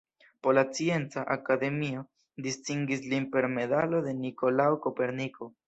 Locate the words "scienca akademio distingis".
0.69-3.05